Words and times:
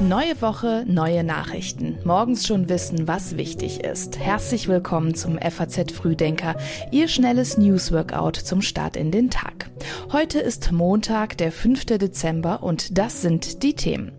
Neue 0.00 0.40
Woche, 0.40 0.84
neue 0.86 1.24
Nachrichten. 1.24 1.98
Morgens 2.04 2.46
schon 2.46 2.68
wissen, 2.68 3.08
was 3.08 3.36
wichtig 3.36 3.82
ist. 3.82 4.16
Herzlich 4.16 4.68
willkommen 4.68 5.16
zum 5.16 5.38
FAZ 5.38 5.90
Frühdenker, 5.90 6.54
Ihr 6.92 7.08
schnelles 7.08 7.58
News-Workout 7.58 8.36
zum 8.36 8.62
Start 8.62 8.96
in 8.96 9.10
den 9.10 9.28
Tag. 9.28 9.70
Heute 10.12 10.38
ist 10.38 10.70
Montag, 10.70 11.36
der 11.38 11.50
5. 11.50 11.86
Dezember 11.86 12.62
und 12.62 12.96
das 12.96 13.22
sind 13.22 13.64
die 13.64 13.74
Themen. 13.74 14.12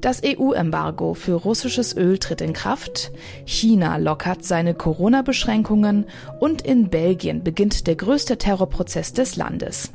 Das 0.00 0.22
EU-Embargo 0.24 1.14
für 1.14 1.34
russisches 1.34 1.96
Öl 1.96 2.18
tritt 2.18 2.40
in 2.40 2.52
Kraft, 2.52 3.10
China 3.46 3.96
lockert 3.96 4.44
seine 4.44 4.74
Corona-Beschränkungen 4.74 6.06
und 6.38 6.62
in 6.62 6.88
Belgien 6.88 7.42
beginnt 7.42 7.88
der 7.88 7.96
größte 7.96 8.38
Terrorprozess 8.38 9.12
des 9.12 9.34
Landes. 9.34 9.90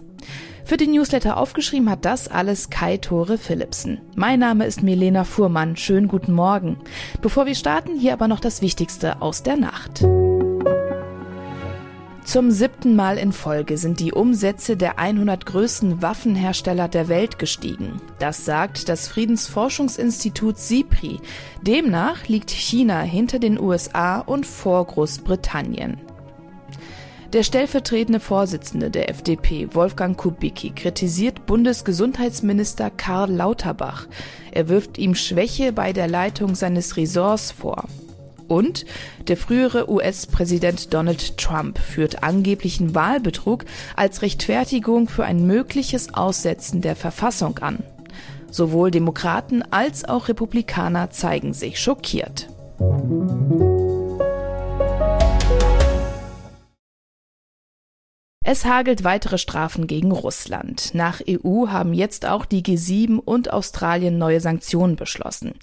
Für 0.63 0.77
den 0.77 0.91
Newsletter 0.91 1.37
aufgeschrieben 1.37 1.89
hat 1.89 2.05
das 2.05 2.27
alles 2.27 2.69
Kai 2.69 2.97
Tore 2.97 3.37
Philipsen. 3.37 4.01
Mein 4.15 4.39
Name 4.39 4.65
ist 4.65 4.83
Milena 4.83 5.23
Fuhrmann. 5.23 5.75
Schönen 5.75 6.07
guten 6.07 6.33
Morgen. 6.33 6.77
Bevor 7.21 7.45
wir 7.45 7.55
starten, 7.55 7.97
hier 7.97 8.13
aber 8.13 8.27
noch 8.27 8.39
das 8.39 8.61
Wichtigste 8.61 9.21
aus 9.21 9.43
der 9.43 9.57
Nacht. 9.57 10.05
Zum 12.23 12.51
siebten 12.51 12.95
Mal 12.95 13.17
in 13.17 13.33
Folge 13.33 13.77
sind 13.77 13.99
die 13.99 14.13
Umsätze 14.13 14.77
der 14.77 14.99
100 14.99 15.45
größten 15.45 16.01
Waffenhersteller 16.01 16.87
der 16.87 17.09
Welt 17.09 17.39
gestiegen. 17.39 17.99
Das 18.19 18.45
sagt 18.45 18.87
das 18.87 19.07
Friedensforschungsinstitut 19.09 20.57
SIPRI. 20.57 21.19
Demnach 21.61 22.27
liegt 22.27 22.51
China 22.51 23.01
hinter 23.01 23.39
den 23.39 23.59
USA 23.59 24.19
und 24.19 24.45
vor 24.45 24.85
Großbritannien. 24.85 25.99
Der 27.33 27.43
stellvertretende 27.43 28.19
Vorsitzende 28.19 28.91
der 28.91 29.09
FDP, 29.09 29.69
Wolfgang 29.73 30.17
Kubicki, 30.17 30.71
kritisiert 30.71 31.45
Bundesgesundheitsminister 31.45 32.89
Karl 32.89 33.31
Lauterbach. 33.31 34.07
Er 34.51 34.67
wirft 34.67 34.97
ihm 34.97 35.15
Schwäche 35.15 35.71
bei 35.71 35.93
der 35.93 36.09
Leitung 36.09 36.55
seines 36.55 36.97
Ressorts 36.97 37.51
vor. 37.51 37.85
Und 38.49 38.85
der 39.29 39.37
frühere 39.37 39.89
US-Präsident 39.89 40.93
Donald 40.93 41.37
Trump 41.37 41.79
führt 41.79 42.21
angeblichen 42.21 42.95
Wahlbetrug 42.95 43.63
als 43.95 44.21
Rechtfertigung 44.23 45.07
für 45.07 45.23
ein 45.23 45.47
mögliches 45.47 46.13
Aussetzen 46.13 46.81
der 46.81 46.97
Verfassung 46.97 47.59
an. 47.59 47.79
Sowohl 48.49 48.91
Demokraten 48.91 49.63
als 49.71 50.03
auch 50.03 50.27
Republikaner 50.27 51.11
zeigen 51.11 51.53
sich 51.53 51.79
schockiert. 51.79 52.49
Es 58.51 58.65
hagelt 58.65 59.05
weitere 59.05 59.37
Strafen 59.37 59.87
gegen 59.87 60.11
Russland. 60.11 60.93
Nach 60.93 61.21
EU 61.25 61.67
haben 61.69 61.93
jetzt 61.93 62.25
auch 62.25 62.43
die 62.43 62.61
G7 62.61 63.17
und 63.17 63.53
Australien 63.53 64.17
neue 64.17 64.41
Sanktionen 64.41 64.97
beschlossen. 64.97 65.53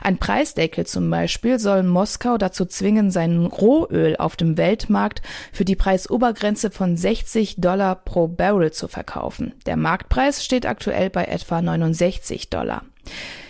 Ein 0.00 0.16
Preisdeckel 0.16 0.86
zum 0.86 1.10
Beispiel 1.10 1.58
soll 1.58 1.82
Moskau 1.82 2.38
dazu 2.38 2.64
zwingen, 2.64 3.10
sein 3.10 3.44
Rohöl 3.44 4.16
auf 4.16 4.34
dem 4.34 4.56
Weltmarkt 4.56 5.20
für 5.52 5.66
die 5.66 5.76
Preisobergrenze 5.76 6.70
von 6.70 6.96
60 6.96 7.56
Dollar 7.60 7.96
pro 7.96 8.28
Barrel 8.28 8.72
zu 8.72 8.88
verkaufen. 8.88 9.52
Der 9.66 9.76
Marktpreis 9.76 10.42
steht 10.42 10.64
aktuell 10.64 11.10
bei 11.10 11.26
etwa 11.26 11.60
69 11.60 12.48
Dollar. 12.48 12.82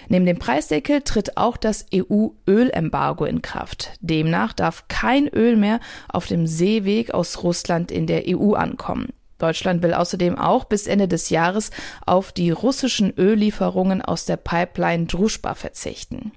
Neben 0.08 0.26
dem 0.26 0.38
Preisdeckel 0.38 1.02
tritt 1.02 1.36
auch 1.36 1.56
das 1.56 1.86
EU-Ölembargo 1.94 3.24
in 3.24 3.42
Kraft. 3.42 3.92
Demnach 4.00 4.52
darf 4.52 4.88
kein 4.88 5.28
Öl 5.28 5.56
mehr 5.56 5.80
auf 6.08 6.26
dem 6.26 6.46
Seeweg 6.46 7.12
aus 7.12 7.42
Russland 7.42 7.92
in 7.92 8.06
der 8.06 8.24
EU 8.26 8.54
ankommen. 8.54 9.12
Deutschland 9.38 9.82
will 9.82 9.94
außerdem 9.94 10.36
auch 10.36 10.64
bis 10.64 10.86
Ende 10.86 11.06
des 11.06 11.30
Jahres 11.30 11.70
auf 12.04 12.32
die 12.32 12.50
russischen 12.50 13.12
Öllieferungen 13.16 14.02
aus 14.02 14.24
der 14.24 14.36
Pipeline 14.36 15.06
Druschba 15.06 15.54
verzichten. 15.54 16.32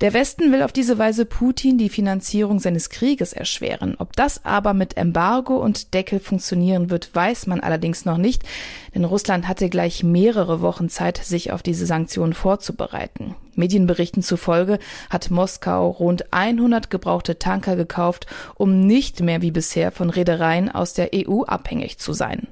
Der 0.00 0.12
Westen 0.12 0.52
will 0.52 0.62
auf 0.62 0.70
diese 0.70 0.96
Weise 0.96 1.24
Putin 1.24 1.76
die 1.76 1.88
Finanzierung 1.88 2.60
seines 2.60 2.88
Krieges 2.88 3.32
erschweren. 3.32 3.96
Ob 3.98 4.14
das 4.14 4.44
aber 4.44 4.72
mit 4.72 4.96
Embargo 4.96 5.56
und 5.56 5.92
Deckel 5.92 6.20
funktionieren 6.20 6.88
wird, 6.88 7.12
weiß 7.16 7.48
man 7.48 7.58
allerdings 7.58 8.04
noch 8.04 8.16
nicht, 8.16 8.44
denn 8.94 9.04
Russland 9.04 9.48
hatte 9.48 9.68
gleich 9.68 10.04
mehrere 10.04 10.60
Wochen 10.60 10.88
Zeit, 10.88 11.18
sich 11.18 11.50
auf 11.50 11.64
diese 11.64 11.84
Sanktionen 11.84 12.32
vorzubereiten. 12.32 13.34
Medienberichten 13.56 14.22
zufolge 14.22 14.78
hat 15.10 15.32
Moskau 15.32 15.88
rund 15.88 16.32
100 16.32 16.90
gebrauchte 16.90 17.40
Tanker 17.40 17.74
gekauft, 17.74 18.28
um 18.54 18.86
nicht 18.86 19.20
mehr 19.20 19.42
wie 19.42 19.50
bisher 19.50 19.90
von 19.90 20.10
Reedereien 20.10 20.70
aus 20.70 20.94
der 20.94 21.10
EU 21.12 21.42
abhängig 21.42 21.98
zu 21.98 22.12
sein. 22.12 22.46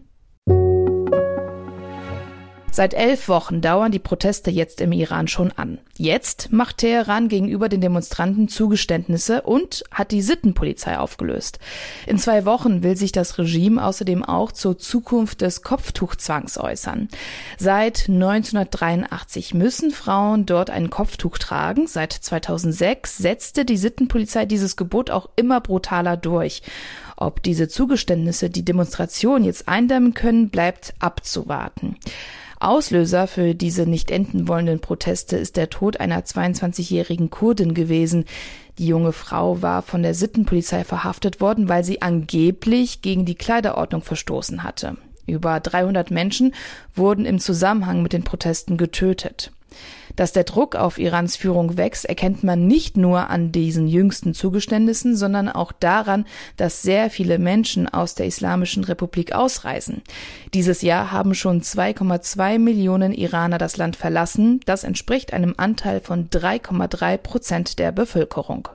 Seit 2.76 2.92
elf 2.92 3.28
Wochen 3.28 3.62
dauern 3.62 3.91
die 3.91 3.98
Proteste 3.98 4.50
jetzt 4.50 4.82
im 4.82 4.92
Iran 4.92 5.28
schon 5.28 5.50
an. 5.50 5.78
Jetzt 5.97 6.53
macht 6.53 6.76
Teheran 6.76 7.31
gegenüber 7.31 7.70
den 7.70 7.81
Demonstranten 7.81 8.48
Zugeständnisse 8.48 9.41
und 9.41 9.82
hat 9.91 10.10
die 10.10 10.20
Sittenpolizei 10.20 10.98
aufgelöst. 10.98 11.59
In 12.06 12.19
zwei 12.19 12.44
Wochen 12.44 12.82
will 12.82 12.94
sich 12.94 13.12
das 13.12 13.38
Regime 13.38 13.82
außerdem 13.82 14.22
auch 14.22 14.53
zur 14.53 14.76
Zukunft 14.76 15.41
des 15.41 15.62
Kopftuchzwangs 15.62 16.59
äußern. 16.59 17.09
Seit 17.56 18.10
1983 18.10 19.54
müssen 19.54 19.91
Frauen 19.91 20.44
dort 20.44 20.69
ein 20.69 20.91
Kopftuch 20.91 21.38
tragen. 21.38 21.86
Seit 21.86 22.12
2006 22.12 23.16
setzte 23.16 23.65
die 23.65 23.78
Sittenpolizei 23.78 24.44
dieses 24.44 24.76
Gebot 24.76 25.09
auch 25.10 25.31
immer 25.36 25.62
brutaler 25.62 26.19
durch. 26.19 26.60
Ob 27.16 27.42
diese 27.42 27.69
Zugeständnisse 27.69 28.50
die 28.50 28.66
Demonstration 28.66 29.44
jetzt 29.44 29.66
eindämmen 29.66 30.12
können, 30.12 30.50
bleibt 30.50 30.92
abzuwarten. 30.98 31.97
Auslöser 32.59 33.27
für 33.27 33.55
diese 33.55 33.87
nicht 33.87 34.11
enden 34.11 34.49
wollenden 34.49 34.81
Proteste 34.81 35.37
ist 35.37 35.56
der 35.56 35.71
Tod 35.71 36.00
einer 36.00 36.22
22-jährigen 36.22 37.31
Kurdin 37.31 37.75
gewesen. 37.75 38.25
Die 38.78 38.87
junge 38.87 39.12
Frau 39.12 39.62
war 39.62 39.83
von 39.83 40.03
der 40.03 40.15
Sittenpolizei 40.15 40.84
verhaftet 40.84 41.41
worden, 41.41 41.69
weil 41.69 41.84
sie 41.84 42.03
angeblich 42.03 43.03
gegen 43.03 43.25
die 43.25 43.34
Kleiderordnung 43.34 44.03
verstoßen 44.03 44.62
hatte. 44.62 44.97
Über 45.27 45.61
300 45.61 46.11
Menschen 46.11 46.55
wurden 46.95 47.25
im 47.25 47.41
Zusammenhang 47.41 48.03
mit 48.03 48.12
den 48.12 48.22
Protesten 48.22 48.77
getötet. 48.77 49.53
Dass 50.14 50.32
der 50.32 50.44
Druck 50.44 50.76
auf 50.76 50.98
Irans 50.98 51.37
Führung 51.37 51.76
wächst, 51.76 52.06
erkennt 52.06 52.42
man 52.42 52.66
nicht 52.66 52.97
nur 52.97 53.28
an 53.28 53.53
diesen 53.53 53.87
jüngsten 53.87 54.34
Zugeständnissen, 54.34 55.16
sondern 55.16 55.48
auch 55.48 55.72
daran, 55.72 56.25
dass 56.56 56.82
sehr 56.82 57.10
viele 57.10 57.38
Menschen 57.38 57.88
aus 57.88 58.15
der 58.15 58.26
Islamischen 58.26 58.84
Republik 58.84 59.32
ausreisen. 59.32 60.03
Dieses 60.54 60.82
Jahr 60.82 61.12
haben 61.12 61.34
schon 61.34 61.60
2,2 61.60 62.59
Millionen 62.59 63.12
Iraner 63.12 63.59
das 63.59 63.76
Land 63.76 63.97
verlassen. 63.97 64.60
Das 64.65 64.84
entspricht 64.84 65.32
einem 65.32 65.54
Anteil 65.56 66.00
von 66.00 66.31
3,3 66.31 67.19
Prozent 67.19 67.78
der 67.78 67.92
Bevölkerung. 67.92 68.69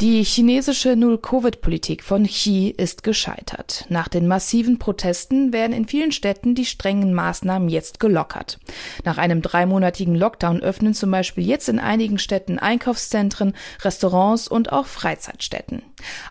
Die 0.00 0.24
chinesische 0.24 0.96
Null-Covid-Politik 0.96 2.02
von 2.02 2.24
Xi 2.24 2.72
ist 2.74 3.02
gescheitert. 3.02 3.84
Nach 3.90 4.08
den 4.08 4.26
massiven 4.26 4.78
Protesten 4.78 5.52
werden 5.52 5.74
in 5.74 5.86
vielen 5.86 6.10
Städten 6.10 6.54
die 6.54 6.64
strengen 6.64 7.12
Maßnahmen 7.12 7.68
jetzt 7.68 8.00
gelockert. 8.00 8.58
Nach 9.04 9.18
einem 9.18 9.42
dreimonatigen 9.42 10.14
Lockdown 10.14 10.62
öffnen 10.62 10.94
zum 10.94 11.10
Beispiel 11.10 11.46
jetzt 11.46 11.68
in 11.68 11.78
einigen 11.78 12.16
Städten 12.18 12.58
Einkaufszentren, 12.58 13.52
Restaurants 13.82 14.48
und 14.48 14.72
auch 14.72 14.86
Freizeitstätten. 14.86 15.82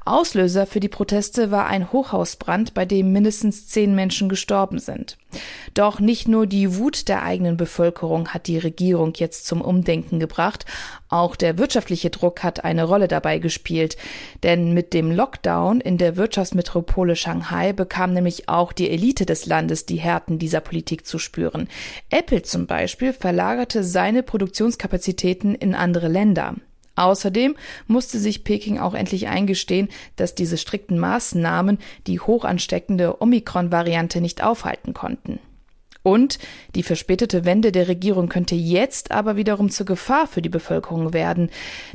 Auslöser 0.03 0.65
für 0.65 0.79
die 0.79 0.89
Proteste 0.89 1.51
war 1.51 1.67
ein 1.67 1.91
Hochhausbrand, 1.91 2.73
bei 2.73 2.85
dem 2.85 3.11
mindestens 3.11 3.67
zehn 3.67 3.93
Menschen 3.93 4.29
gestorben 4.29 4.79
sind. 4.79 5.19
Doch 5.73 5.99
nicht 5.99 6.27
nur 6.27 6.47
die 6.47 6.77
Wut 6.77 7.07
der 7.07 7.23
eigenen 7.23 7.57
Bevölkerung 7.57 8.29
hat 8.29 8.47
die 8.47 8.57
Regierung 8.57 9.13
jetzt 9.15 9.45
zum 9.45 9.61
Umdenken 9.61 10.19
gebracht, 10.19 10.65
auch 11.09 11.35
der 11.35 11.57
wirtschaftliche 11.57 12.09
Druck 12.09 12.43
hat 12.43 12.63
eine 12.63 12.83
Rolle 12.83 13.07
dabei 13.07 13.39
gespielt. 13.39 13.97
Denn 14.43 14.73
mit 14.73 14.93
dem 14.93 15.11
Lockdown 15.11 15.81
in 15.81 15.97
der 15.97 16.17
Wirtschaftsmetropole 16.17 17.15
Shanghai 17.15 17.73
bekam 17.73 18.13
nämlich 18.13 18.47
auch 18.47 18.73
die 18.73 18.89
Elite 18.89 19.25
des 19.25 19.45
Landes 19.45 19.85
die 19.85 19.97
Härten 19.97 20.39
dieser 20.39 20.61
Politik 20.61 21.05
zu 21.05 21.17
spüren. 21.17 21.67
Apple 22.09 22.43
zum 22.43 22.67
Beispiel 22.67 23.13
verlagerte 23.13 23.83
seine 23.83 24.23
Produktionskapazitäten 24.23 25.55
in 25.55 25.75
andere 25.75 26.07
Länder. 26.07 26.55
Außerdem 26.99 27.55
musste 27.87 28.19
sich 28.19 28.43
Peking 28.43 28.77
auch 28.77 28.93
endlich 28.93 29.29
eingestehen, 29.29 29.87
dass 30.17 30.35
diese 30.35 30.57
strikten 30.57 30.99
Maßnahmen 30.99 31.77
die 32.07 32.19
hochansteckende 32.19 33.21
Omikron-Variante 33.21 34.19
nicht 34.19 34.43
aufhalten 34.43 34.93
konnten. 34.93 35.39
Und 36.03 36.39
die 36.75 36.83
verspätete 36.83 37.45
Wende 37.45 37.71
der 37.71 37.87
Regierung 37.87 38.27
könnte 38.27 38.55
jetzt 38.55 39.11
aber 39.11 39.37
wiederum 39.37 39.69
zur 39.69 39.85
Gefahr 39.85 40.27
für 40.27 40.41
die 40.41 40.49
Bevölkerung 40.49 41.13
werden. 41.13 41.49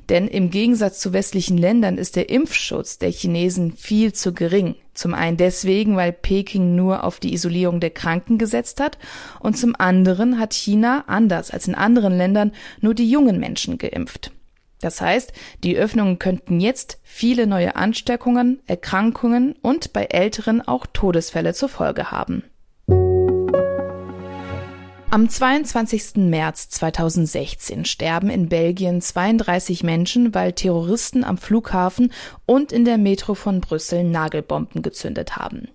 Denn 0.08 0.26
im 0.26 0.48
Gegensatz 0.50 1.00
zu 1.00 1.12
westlichen 1.12 1.58
Ländern 1.58 1.98
ist 1.98 2.16
der 2.16 2.30
Impfschutz 2.30 2.98
der 2.98 3.10
Chinesen 3.10 3.72
viel 3.72 4.14
zu 4.14 4.32
gering. 4.32 4.74
Zum 4.94 5.12
einen 5.12 5.36
deswegen, 5.36 5.96
weil 5.96 6.12
Peking 6.12 6.76
nur 6.76 7.04
auf 7.04 7.20
die 7.20 7.34
Isolierung 7.34 7.80
der 7.80 7.90
Kranken 7.90 8.38
gesetzt 8.38 8.80
hat 8.80 8.96
und 9.40 9.58
zum 9.58 9.74
anderen 9.76 10.38
hat 10.38 10.54
China, 10.54 11.04
anders 11.08 11.50
als 11.50 11.68
in 11.68 11.74
anderen 11.74 12.16
Ländern, 12.16 12.52
nur 12.80 12.94
die 12.94 13.10
jungen 13.10 13.38
Menschen 13.38 13.76
geimpft. 13.76 14.33
Das 14.84 15.00
heißt, 15.00 15.32
die 15.62 15.78
Öffnungen 15.78 16.18
könnten 16.18 16.60
jetzt 16.60 17.00
viele 17.02 17.46
neue 17.46 17.74
Ansteckungen, 17.74 18.60
Erkrankungen 18.66 19.54
und 19.62 19.94
bei 19.94 20.04
Älteren 20.04 20.60
auch 20.60 20.84
Todesfälle 20.92 21.54
zur 21.54 21.70
Folge 21.70 22.10
haben. 22.10 22.44
Am 25.08 25.26
22. 25.26 26.16
März 26.16 26.68
2016 26.68 27.86
sterben 27.86 28.28
in 28.28 28.50
Belgien 28.50 29.00
32 29.00 29.84
Menschen, 29.84 30.34
weil 30.34 30.52
Terroristen 30.52 31.24
am 31.24 31.38
Flughafen 31.38 32.12
und 32.44 32.70
in 32.70 32.84
der 32.84 32.98
Metro 32.98 33.32
von 33.32 33.62
Brüssel 33.62 34.04
Nagelbomben 34.04 34.82
gezündet 34.82 35.36
haben. 35.36 35.68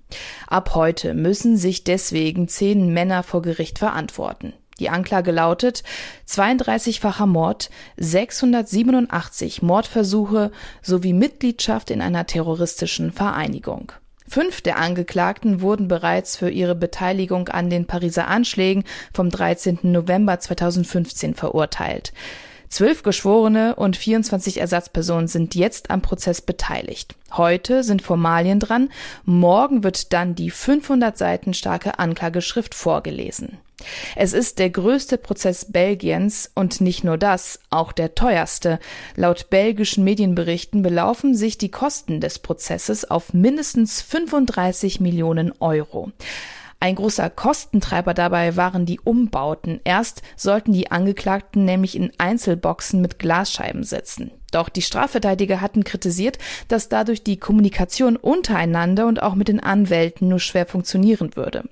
Ab 0.46 0.76
heute 0.76 1.16
müssen 1.16 1.58
sich 1.58 1.84
deswegen 1.84 2.48
zehn 2.48 2.94
Männer 2.94 3.24
vor 3.24 3.42
Gericht 3.42 3.80
verantworten. 3.80 4.54
Die 4.80 4.90
Anklage 4.90 5.31
lautet 5.31 5.84
32-facher 6.28 7.26
Mord, 7.26 7.70
687 7.98 9.62
Mordversuche 9.62 10.52
sowie 10.81 11.14
Mitgliedschaft 11.14 11.92
in 11.92 12.02
einer 12.02 12.26
terroristischen 12.26 13.12
Vereinigung. 13.12 13.92
Fünf 14.28 14.62
der 14.62 14.78
Angeklagten 14.78 15.62
wurden 15.62 15.88
bereits 15.88 16.38
für 16.38 16.52
ihre 16.52 16.76
Beteiligung 16.76 17.48
an 17.48 17.72
den 17.72 17.88
Pariser 17.88 18.28
Anschlägen 18.28 18.84
vom 19.12 19.31
13. 19.31 19.80
November 19.84 20.40
2015 20.40 21.34
verurteilt. 21.34 22.14
Zwölf 22.69 23.01
Geschworene 23.01 23.75
und 23.75 23.98
24 23.98 24.60
Ersatzpersonen 24.60 25.27
sind 25.27 25.56
jetzt 25.56 25.89
am 25.89 26.01
Prozess 26.01 26.39
beteiligt. 26.42 27.16
Heute 27.31 27.83
sind 27.83 28.04
Formalien 28.04 28.60
dran, 28.60 28.89
morgen 29.25 29.83
wird 29.83 30.13
dann 30.13 30.36
die 30.36 30.51
500 30.51 31.18
Seiten 31.18 31.56
starke 31.56 31.98
Anklageschrift 31.98 32.75
vorgelesen. 32.75 33.57
Es 34.16 34.33
ist 34.33 34.60
der 34.60 34.69
größte 34.69 35.18
Prozess 35.18 35.71
Belgiens 35.71 36.51
und 36.54 36.81
nicht 36.81 37.04
nur 37.04 37.18
das, 37.18 37.60
auch 37.69 37.92
der 37.92 38.13
teuerste. 38.13 38.80
Laut 39.15 39.50
belgischen 39.50 40.04
Medienberichten 40.04 40.81
belaufen 40.81 41.33
sich 41.36 41.57
die 41.57 41.72
Kosten 41.72 42.19
des 42.19 42.39
Prozesses 42.39 43.10
auf 43.10 43.33
mindestens 43.33 44.01
35 44.01 45.00
Millionen 45.00 45.54
Euro. 45.60 46.12
Ein 46.81 46.96
großer 46.96 47.30
Kostentreiber 47.30 48.14
dabei 48.14 48.56
waren 48.56 48.86
die 48.86 49.02
Umbauten. 49.02 49.81
Erst 49.84 50.22
sollten 50.38 50.72
die 50.72 50.92
Angeklagten 50.92 51.66
nämlich 51.66 51.96
in 51.96 52.12
Einzelboxen 52.18 53.02
mit 53.02 53.20
Glasscheiben 53.20 53.84
sitzen. 53.84 54.31
Doch 54.52 54.70
die 54.70 54.81
Strafverteidiger 54.81 55.60
hatten 55.60 55.84
kritisiert, 55.84 56.38
dass 56.70 56.88
dadurch 56.88 57.22
die 57.22 57.38
Kommunikation 57.38 58.16
untereinander 58.16 59.08
und 59.08 59.22
auch 59.22 59.36
mit 59.36 59.50
den 59.50 59.60
Anwälten 59.60 60.30
nur 60.30 60.40
schwer 60.40 60.66
funktionieren 60.66 61.36
würde. 61.36 61.66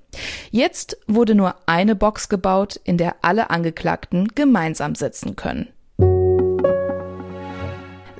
Jetzt 0.50 0.98
wurde 1.06 1.34
nur 1.34 1.54
eine 1.64 1.96
Box 1.96 2.28
gebaut, 2.28 2.78
in 2.84 2.98
der 2.98 3.16
alle 3.22 3.48
Angeklagten 3.48 4.28
gemeinsam 4.34 4.94
sitzen 4.94 5.36
können 5.36 5.68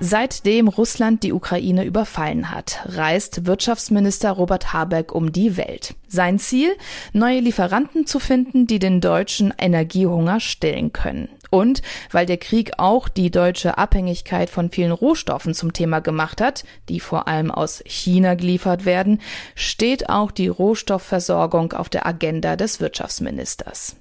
Seitdem 0.01 0.69
Russland 0.69 1.25
die 1.25 1.33
Ukraine 1.33 1.85
überfallen 1.85 2.53
hat, 2.53 2.81
reist 2.85 3.47
Wirtschaftsminister 3.47 4.31
Robert 4.31 4.73
Habeck 4.73 5.13
um 5.13 5.33
die 5.33 5.57
Welt. 5.57 5.95
Sein 6.07 6.39
Ziel, 6.39 6.71
neue 7.13 7.41
Lieferanten 7.41 8.07
zu 8.07 8.21
finden, 8.21 8.69
die 8.69 8.79
den 8.79 9.01
deutschen 9.01 9.53
Energiehunger 9.59 10.39
stillen 10.39 10.93
können. 10.93 11.29
Und 11.51 11.83
weil 12.13 12.27
der 12.27 12.37
Krieg 12.37 12.73
auch 12.79 13.09
die 13.09 13.33
deutsche 13.33 13.77
Abhängigkeit 13.77 14.51
von 14.51 14.71
vielen 14.71 14.93
Rohstoffen 14.93 15.53
zum 15.53 15.73
Thema 15.73 16.01
gemacht 16.01 16.41
hat, 16.41 16.65
die 16.89 17.01
vor 17.01 17.27
allem 17.27 17.51
aus 17.51 17.83
China 17.85 18.35
geliefert 18.35 18.85
werden, 18.85 19.21
steht 19.57 20.09
auch 20.09 20.31
die 20.31 20.49
Rohstoffversorgung 20.49 21.73
auf 21.73 21.89
der 21.89 22.07
Agenda 22.07 22.55
des 22.55 22.81
Wirtschaftsministers. 22.81 23.97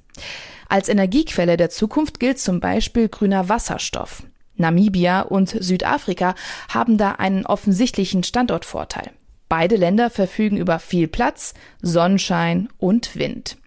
Als 0.70 0.90
Energiequelle 0.90 1.58
der 1.58 1.70
Zukunft 1.72 2.20
gilt 2.20 2.40
zum 2.40 2.60
Beispiel 2.60 3.10
grüner 3.10 3.50
Wasserstoff. 3.50 4.24
Namibia 4.58 5.22
und 5.22 5.50
Südafrika 5.50 6.36
haben 6.70 6.98
da 6.98 7.14
einen 7.14 7.46
offensichtlichen 7.46 8.24
Standortvorteil. 8.24 9.12
Beide 9.50 9.78
Länder 9.78 10.10
verfügen 10.10 10.58
über 10.58 10.80
viel 10.80 11.08
Platz, 11.08 11.54
Sonnenschein 11.82 12.70
und 12.78 13.16
Wind. 13.16 13.58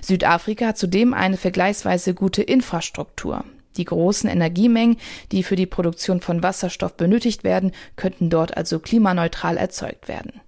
Südafrika 0.00 0.68
hat 0.68 0.78
zudem 0.78 1.14
eine 1.14 1.36
vergleichsweise 1.36 2.14
gute 2.14 2.42
Infrastruktur. 2.42 3.44
Die 3.76 3.84
großen 3.84 4.30
Energiemengen, 4.30 4.98
die 5.32 5.42
für 5.42 5.56
die 5.56 5.66
Produktion 5.66 6.20
von 6.20 6.42
Wasserstoff 6.42 6.96
benötigt 6.96 7.42
werden, 7.42 7.72
könnten 7.96 8.30
dort 8.30 8.56
also 8.56 8.78
klimaneutral 8.78 9.56
erzeugt 9.56 10.06
werden. 10.06 10.40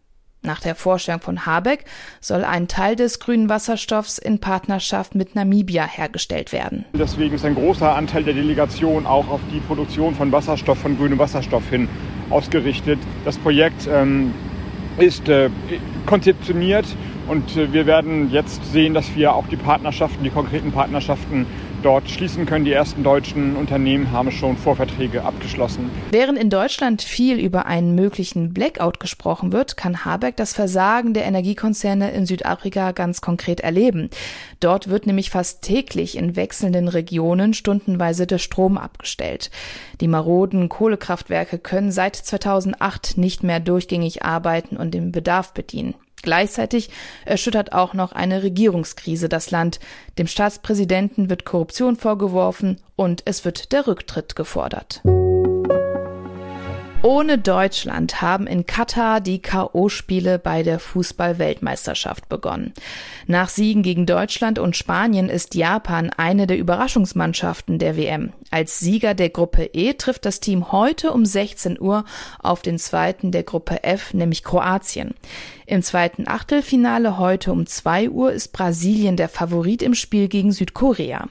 Nach 0.46 0.60
der 0.60 0.76
Vorstellung 0.76 1.20
von 1.20 1.44
Habeck 1.44 1.84
soll 2.20 2.44
ein 2.44 2.68
Teil 2.68 2.94
des 2.94 3.18
grünen 3.18 3.48
Wasserstoffs 3.48 4.18
in 4.18 4.38
Partnerschaft 4.38 5.16
mit 5.16 5.34
Namibia 5.34 5.84
hergestellt 5.84 6.52
werden. 6.52 6.84
Deswegen 6.94 7.34
ist 7.34 7.44
ein 7.44 7.56
großer 7.56 7.94
Anteil 7.94 8.22
der 8.22 8.34
Delegation 8.34 9.06
auch 9.06 9.28
auf 9.28 9.40
die 9.52 9.58
Produktion 9.58 10.14
von 10.14 10.30
Wasserstoff, 10.30 10.78
von 10.78 10.96
grünem 10.96 11.18
Wasserstoff 11.18 11.68
hin 11.68 11.88
ausgerichtet. 12.30 13.00
Das 13.24 13.36
Projekt 13.38 13.88
ähm, 13.92 14.32
ist 14.98 15.28
äh, 15.28 15.50
konzeptioniert 16.06 16.86
und 17.28 17.56
äh, 17.56 17.72
wir 17.72 17.86
werden 17.86 18.30
jetzt 18.30 18.64
sehen, 18.72 18.94
dass 18.94 19.16
wir 19.16 19.34
auch 19.34 19.48
die 19.48 19.56
Partnerschaften, 19.56 20.22
die 20.22 20.30
konkreten 20.30 20.70
Partnerschaften 20.70 21.46
dort 21.86 22.10
schließen 22.10 22.46
können. 22.46 22.64
Die 22.64 22.72
ersten 22.72 23.04
deutschen 23.04 23.54
Unternehmen 23.54 24.10
haben 24.10 24.32
schon 24.32 24.56
Vorverträge 24.56 25.24
abgeschlossen. 25.24 25.88
Während 26.10 26.36
in 26.36 26.50
Deutschland 26.50 27.00
viel 27.00 27.38
über 27.38 27.66
einen 27.66 27.94
möglichen 27.94 28.52
Blackout 28.52 28.98
gesprochen 28.98 29.52
wird, 29.52 29.76
kann 29.76 30.04
Habeck 30.04 30.34
das 30.34 30.52
Versagen 30.52 31.14
der 31.14 31.26
Energiekonzerne 31.26 32.10
in 32.10 32.26
Südafrika 32.26 32.90
ganz 32.90 33.20
konkret 33.20 33.60
erleben. 33.60 34.10
Dort 34.58 34.88
wird 34.88 35.06
nämlich 35.06 35.30
fast 35.30 35.62
täglich 35.62 36.16
in 36.16 36.34
wechselnden 36.34 36.88
Regionen 36.88 37.54
stundenweise 37.54 38.26
der 38.26 38.38
Strom 38.38 38.78
abgestellt. 38.78 39.52
Die 40.00 40.08
maroden 40.08 40.68
Kohlekraftwerke 40.68 41.60
können 41.60 41.92
seit 41.92 42.16
2008 42.16 43.16
nicht 43.16 43.44
mehr 43.44 43.60
durchgängig 43.60 44.24
arbeiten 44.24 44.76
und 44.76 44.92
den 44.92 45.12
Bedarf 45.12 45.54
bedienen. 45.54 45.94
Gleichzeitig 46.22 46.90
erschüttert 47.24 47.72
auch 47.72 47.94
noch 47.94 48.12
eine 48.12 48.42
Regierungskrise 48.42 49.28
das 49.28 49.50
Land. 49.50 49.78
Dem 50.18 50.26
Staatspräsidenten 50.26 51.30
wird 51.30 51.44
Korruption 51.44 51.96
vorgeworfen 51.96 52.80
und 52.96 53.22
es 53.26 53.44
wird 53.44 53.72
der 53.72 53.86
Rücktritt 53.86 54.34
gefordert. 54.34 55.02
Ohne 57.06 57.38
Deutschland 57.38 58.20
haben 58.20 58.48
in 58.48 58.66
Katar 58.66 59.20
die 59.20 59.40
KO-Spiele 59.40 60.40
bei 60.40 60.64
der 60.64 60.80
Fußball-Weltmeisterschaft 60.80 62.28
begonnen. 62.28 62.74
Nach 63.28 63.48
Siegen 63.48 63.84
gegen 63.84 64.06
Deutschland 64.06 64.58
und 64.58 64.76
Spanien 64.76 65.28
ist 65.28 65.54
Japan 65.54 66.10
eine 66.16 66.48
der 66.48 66.58
Überraschungsmannschaften 66.58 67.78
der 67.78 67.96
WM. 67.96 68.32
Als 68.50 68.80
Sieger 68.80 69.14
der 69.14 69.30
Gruppe 69.30 69.70
E 69.72 69.92
trifft 69.92 70.24
das 70.24 70.40
Team 70.40 70.72
heute 70.72 71.12
um 71.12 71.24
16 71.24 71.80
Uhr 71.80 72.04
auf 72.40 72.62
den 72.62 72.76
zweiten 72.76 73.30
der 73.30 73.44
Gruppe 73.44 73.84
F, 73.84 74.12
nämlich 74.12 74.42
Kroatien. 74.42 75.14
Im 75.64 75.84
zweiten 75.84 76.26
Achtelfinale 76.26 77.18
heute 77.18 77.52
um 77.52 77.66
2 77.66 78.10
Uhr 78.10 78.32
ist 78.32 78.48
Brasilien 78.48 79.16
der 79.16 79.28
Favorit 79.28 79.80
im 79.80 79.94
Spiel 79.94 80.26
gegen 80.26 80.50
Südkorea. 80.50 81.28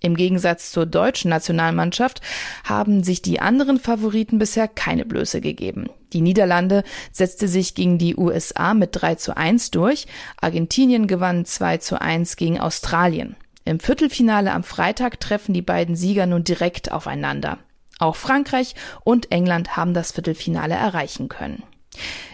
Im 0.00 0.16
Gegensatz 0.16 0.72
zur 0.72 0.86
deutschen 0.86 1.28
Nationalmannschaft 1.28 2.22
haben 2.64 3.04
sich 3.04 3.20
die 3.20 3.40
anderen 3.40 3.78
Favoriten 3.78 4.38
bisher 4.38 4.66
keine 4.66 5.04
Blöße 5.04 5.40
gegeben. 5.40 5.90
Die 6.12 6.22
Niederlande 6.22 6.84
setzte 7.12 7.48
sich 7.48 7.74
gegen 7.74 7.98
die 7.98 8.16
USA 8.16 8.74
mit 8.74 8.90
3 8.92 9.16
zu 9.16 9.36
1 9.36 9.70
durch, 9.70 10.06
Argentinien 10.40 11.06
gewann 11.06 11.44
2 11.44 11.78
zu 11.78 12.00
1 12.00 12.36
gegen 12.36 12.58
Australien. 12.58 13.36
Im 13.64 13.78
Viertelfinale 13.78 14.52
am 14.52 14.64
Freitag 14.64 15.20
treffen 15.20 15.52
die 15.52 15.62
beiden 15.62 15.94
Sieger 15.94 16.26
nun 16.26 16.44
direkt 16.44 16.90
aufeinander. 16.90 17.58
Auch 17.98 18.16
Frankreich 18.16 18.74
und 19.04 19.30
England 19.30 19.76
haben 19.76 19.92
das 19.92 20.12
Viertelfinale 20.12 20.74
erreichen 20.74 21.28
können. 21.28 21.62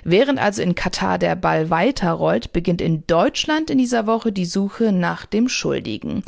Während 0.04 0.38
also 0.38 0.62
in 0.62 0.75
Katar 0.75 1.18
der 1.18 1.37
Ball 1.37 1.70
weiterrollt, 1.70 2.52
beginnt 2.52 2.80
in 2.80 3.06
Deutschland 3.06 3.70
in 3.70 3.78
dieser 3.78 4.06
Woche 4.06 4.32
die 4.32 4.44
Suche 4.44 4.92
nach 4.92 5.26
dem 5.26 5.49
Schuldigen. 5.49 6.23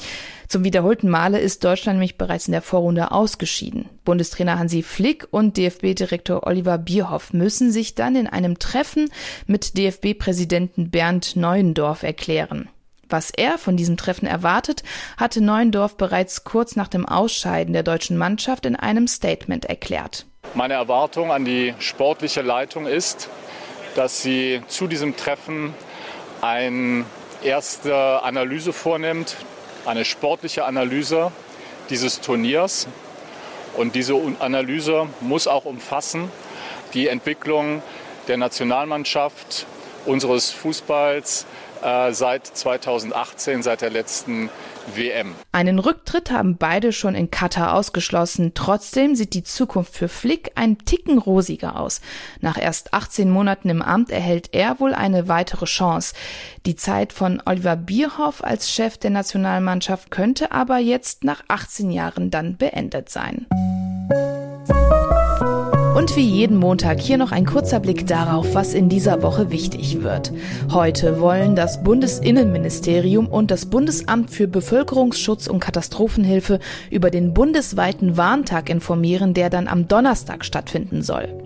Zum 0.49 0.65
wiederholten 0.65 1.11
Male 1.11 1.39
ist 1.39 1.63
Deutschland 1.63 1.99
nämlich 1.99 2.17
bereits 2.17 2.49
in 2.49 2.53
der 2.53 2.63
Vorrunde 2.63 3.13
ausgeschieden. 3.13 3.89
Bundestrainer 4.05 4.59
Hansi 4.59 4.83
Flick 4.83 5.29
und 5.31 5.57
DFB-Direktor 5.57 6.47
Oliver 6.47 6.79
Bierhoff 6.79 7.33
müssen 7.33 7.71
sich 7.71 7.95
dann 7.95 8.17
in 8.17 8.27
einem 8.27 8.59
Treffen 8.59 9.11
mit 9.47 9.77
DFB-Präsidenten 9.77 10.91
Bernd 10.91 11.37
Neuendorf 11.37 12.03
erklären. 12.03 12.69
Was 13.11 13.31
er 13.31 13.59
von 13.59 13.77
diesem 13.77 13.97
Treffen 13.97 14.27
erwartet, 14.27 14.83
hatte 15.17 15.41
Neuendorf 15.41 15.97
bereits 15.97 16.45
kurz 16.45 16.77
nach 16.77 16.89
dem 16.89 17.07
Ausscheiden 17.07 17.73
der 17.73 17.83
deutschen 17.83 18.17
Mannschaft 18.17 18.67
in 18.67 18.77
einem 18.77 19.07
Statement 19.07 19.65
erklärt. 19.65 20.27
Meine 20.55 20.75
Erwartung 20.75 21.31
an 21.31 21.45
die 21.45 21.75
sportliche 21.79 22.41
Leitung 22.41 22.87
ist, 22.87 23.29
dass 23.95 24.23
sie 24.23 24.63
zu 24.67 24.87
diesem 24.87 25.17
Treffen 25.17 25.75
eine 26.41 27.05
erste 27.43 28.23
Analyse 28.23 28.73
vornimmt, 28.73 29.37
eine 29.85 30.05
sportliche 30.05 30.65
Analyse 30.65 31.33
dieses 31.91 32.21
Turniers. 32.21 32.89
Und 33.77 33.95
diese 33.95 34.15
Analyse 34.39 35.07
muss 35.21 35.47
auch 35.47 35.67
umfassen 35.67 36.31
die 36.95 37.09
Entwicklung 37.09 37.83
der 38.27 38.39
Nationalmannschaft, 38.39 39.67
unseres 40.07 40.51
Fußballs 40.51 41.47
äh, 41.83 42.13
seit 42.13 42.47
2018, 42.47 43.63
seit 43.63 43.83
der 43.83 43.91
letzten 43.91 44.49
WM. 44.97 45.35
Einen 45.53 45.79
Rücktritt 45.79 46.31
haben 46.31 46.57
beide 46.57 46.93
schon 46.93 47.15
in 47.15 47.31
Katar 47.31 47.75
ausgeschlossen. 47.75 48.53
Trotzdem 48.55 49.15
sieht 49.15 49.35
die 49.35 49.43
Zukunft 49.43 49.95
für 49.95 50.09
Flick 50.09 50.53
ein 50.55 50.79
Ticken 50.79 51.19
rosiger 51.19 51.79
aus. 51.79 52.01
Nach 52.41 52.59
erst 52.59 52.95
18 52.95 53.31
Monaten 53.31 53.69
im 53.69 53.83
Amt 53.83 54.11
erhält 54.11 54.51
er 54.53 54.81
wohl 54.81 54.95
eine 54.95 55.29
weitere 55.29 55.67
Chance. 55.67 56.15
Die 56.67 56.77
Zeit 56.77 57.13
von 57.13 57.43
Oliver 57.45 57.77
Bierhoff 57.77 58.43
als 58.45 58.71
Chef 58.71 58.99
der 58.99 59.11
Nationalmannschaft 59.11 60.11
könnte 60.11 60.53
aber 60.53 60.79
jetzt 60.79 61.25
nach 61.25 61.43
18 61.49 61.91
Jahren 61.91 62.31
dann 62.31 62.57
beendet 62.57 63.09
sein. 63.09 63.47
Und 65.99 66.15
wie 66.15 66.21
jeden 66.21 66.59
Montag 66.59 67.01
hier 67.01 67.19
noch 67.19 67.33
ein 67.33 67.45
kurzer 67.45 67.81
Blick 67.81 68.07
darauf, 68.07 68.55
was 68.55 68.73
in 68.73 68.89
dieser 68.89 69.21
Woche 69.21 69.51
wichtig 69.51 70.01
wird. 70.01 70.33
Heute 70.71 71.21
wollen 71.21 71.57
das 71.57 71.83
Bundesinnenministerium 71.83 73.27
und 73.27 73.51
das 73.51 73.67
Bundesamt 73.67 74.31
für 74.31 74.47
Bevölkerungsschutz 74.47 75.49
und 75.49 75.59
Katastrophenhilfe 75.59 76.61
über 76.93 77.11
den 77.11 77.35
bundesweiten 77.35 78.17
Warntag 78.17 78.71
informieren, 78.71 79.35
der 79.35 79.51
dann 79.51 79.67
am 79.67 79.89
Donnerstag 79.89 80.45
stattfinden 80.45 81.03
soll. 81.03 81.37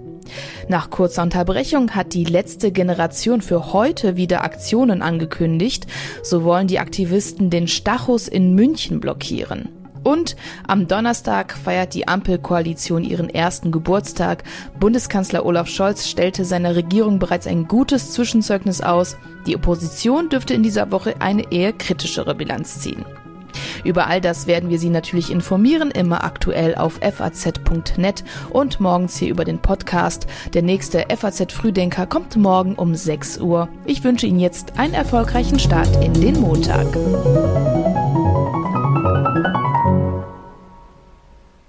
Nach 0.69 0.91
kurzer 0.91 1.23
Unterbrechung 1.23 1.93
hat 1.93 2.13
die 2.13 2.25
letzte 2.25 2.73
Generation 2.73 3.41
für 3.41 3.73
heute 3.73 4.17
wieder 4.17 4.45
Aktionen 4.45 5.01
angekündigt. 5.01 5.87
So 6.23 6.45
wollen 6.45 6.67
die 6.67 6.79
Aktivisten 6.79 7.49
den 7.49 7.69
Stachus 7.69 8.29
in 8.29 8.55
München 8.55 9.01
blockieren. 9.01 9.71
Und 10.03 10.37
am 10.67 10.89
Donnerstag 10.89 11.53
feiert 11.53 11.95
die 11.95 12.09
Ampelkoalition 12.09 13.05
ihren 13.05 13.29
ersten 13.29 13.71
Geburtstag. 13.71 14.45
Bundeskanzler 14.79 15.45
Olaf 15.45 15.69
Scholz 15.69 16.09
stellte 16.09 16.45
seiner 16.45 16.77
Regierung 16.77 17.19
bereits 17.19 17.47
ein 17.47 17.69
gutes 17.69 18.13
Zwischenzeugnis 18.13 18.81
aus. 18.81 19.17
Die 19.47 19.57
Opposition 19.57 20.29
dürfte 20.29 20.55
in 20.55 20.63
dieser 20.63 20.91
Woche 20.91 21.15
eine 21.21 21.51
eher 21.53 21.73
kritischere 21.73 22.35
Bilanz 22.35 22.81
ziehen. 22.81 23.05
Über 23.85 24.07
all 24.07 24.21
das 24.21 24.47
werden 24.47 24.71
wir 24.71 24.79
Sie 24.79 24.91
natürlich 24.91 25.31
informieren, 25.31 25.91
immer 25.91 26.25
aktuell 26.25 26.75
auf 26.75 27.01
faz.net 27.03 28.25
und 28.51 28.81
morgens 28.81 29.17
hier 29.17 29.31
über 29.31 29.45
den 29.45 29.59
Podcast. 29.59 30.27
Der 30.55 30.63
nächste 30.63 31.07
FAZ 31.15 31.53
Frühdenker 31.53 32.07
kommt 32.07 32.37
morgen 32.37 32.75
um 32.75 32.95
6 32.95 33.39
Uhr. 33.39 33.69
Ich 33.85 34.05
wünsche 34.05 34.27
Ihnen 34.27 34.41
jetzt 34.41 34.79
einen 34.79 34.95
erfolgreichen 34.95 35.59
Start 35.59 36.03
in 36.05 36.15
den 36.15 36.41
Montag. 36.41 36.87